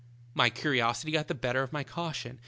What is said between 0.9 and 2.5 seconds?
got the better of my caution.